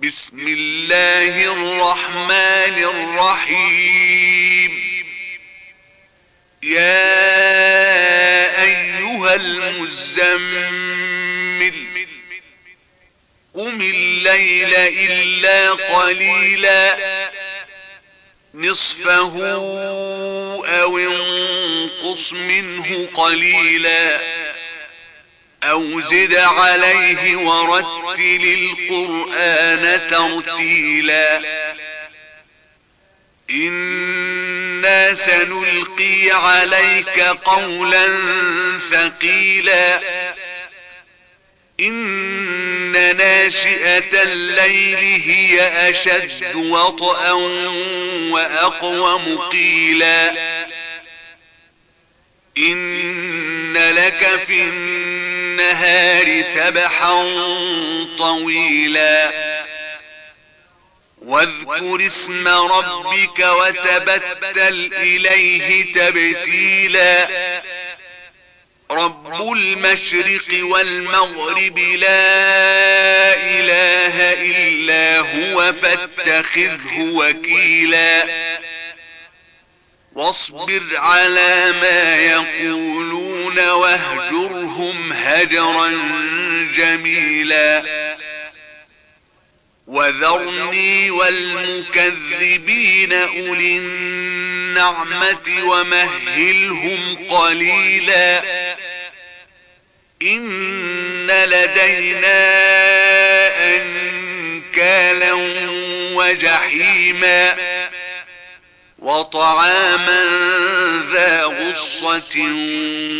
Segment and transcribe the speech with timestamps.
[0.00, 4.80] بسم الله الرحمن الرحيم
[6.62, 7.32] يا
[8.62, 11.74] أيها المزمل
[13.54, 16.96] قم الليل إلا قليلا
[18.54, 19.46] نصفه
[20.82, 24.20] أو انقص منه قليلا
[25.70, 31.40] أو زد عليه ورتل القرآن ترتيلا
[33.50, 38.06] إنا سنلقي عليك قولا
[38.90, 40.00] ثقيلا
[41.80, 45.58] إن ناشئة الليل هي
[45.90, 47.30] أشد وطئا
[48.32, 50.30] وأقوم قيلا
[52.58, 55.23] إن لك في النار
[55.64, 57.24] والنهار سبحا
[58.18, 59.30] طويلا
[61.22, 67.28] واذكر اسم ربك وتبتل إليه تبتيلا
[68.90, 72.44] رب المشرق والمغرب لا
[73.36, 78.43] إله إلا هو فاتخذه وكيلا
[80.14, 85.90] واصبر على ما يقولون واهجرهم هجرا
[86.76, 87.82] جميلا
[89.86, 98.42] وذرني والمكذبين أولي النعمة ومهلهم قليلا
[100.22, 102.36] إن لدينا
[103.76, 105.32] أنكالا
[106.14, 107.73] وجحيما
[109.04, 110.24] وطعاما
[111.12, 112.40] ذا غصة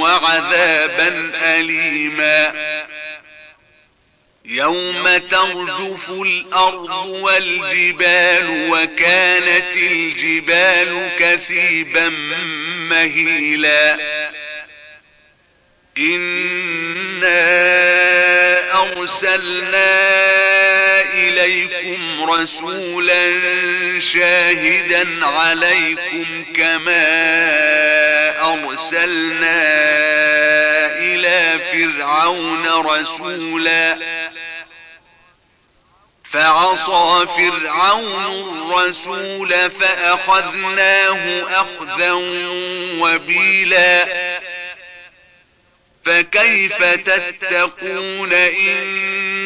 [0.00, 2.54] وعذابا أليما
[4.44, 12.08] يوم ترجف الأرض والجبال وكانت الجبال كثيبا
[12.90, 13.96] مهيلا
[15.98, 17.68] إنا
[18.82, 19.92] أرسلنا
[21.14, 23.22] إليكم رسولا
[24.00, 27.06] شاهدا عليكم كما
[28.50, 29.62] أرسلنا
[30.98, 33.98] إلى فرعون رسولا
[36.30, 42.12] فعصى فرعون الرسول فأخذناه أخذا
[43.00, 44.08] وبيلا
[46.04, 49.37] فكيف تتقون إن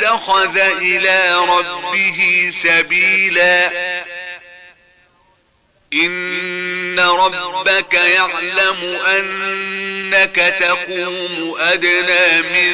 [0.00, 3.70] اتخذ إلى ربه سبيلا
[5.92, 12.72] إن ربك يعلم أنك تقوم أدنى من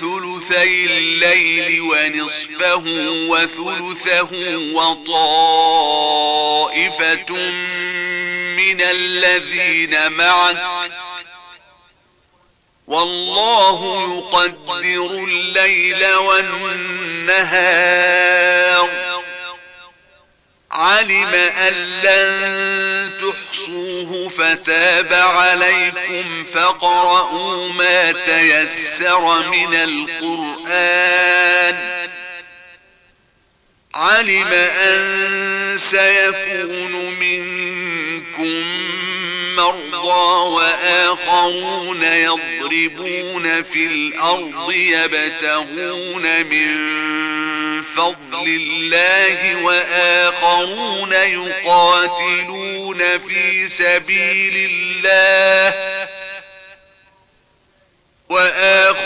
[0.00, 2.76] ثلثي الليل ونصفه
[3.28, 4.30] وثلثه
[4.74, 7.34] وطائفة
[8.56, 10.62] من الذين معك
[12.88, 18.90] والله يقدر الليل والنهار
[20.70, 21.72] علم أن
[22.04, 32.08] لن تحصوه فتاب عليكم فقرؤوا ما تيسر من القرآن
[33.94, 38.78] علم أن سيكون منكم
[39.56, 46.88] مرضى وآخرون يضرون يضربون في الأرض يبتغون من
[47.96, 55.74] فضل الله وآخرون يقاتلون في سبيل الله
[58.28, 58.97] وآخرون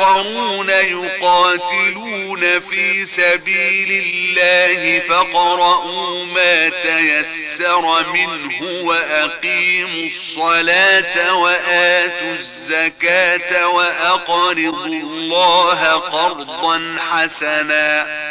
[0.82, 16.96] يقاتلون في سبيل الله فقرأوا ما تيسر منه وأقيموا الصلاة وآتوا الزكاة وأقرضوا الله قرضا
[17.10, 18.22] حسنا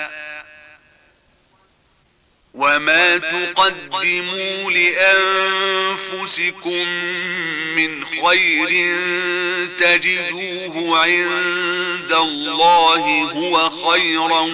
[2.54, 4.71] وما تقدموا
[5.92, 6.88] لأنفسكم
[7.75, 8.92] من خير
[9.80, 11.81] تجدوه عند
[12.13, 14.53] عند الله هو خيرا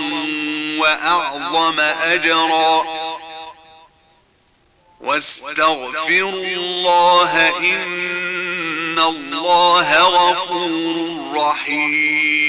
[0.80, 2.84] وأعظم أجرا
[5.02, 12.47] واستغفر الله إن الله غفور رحيم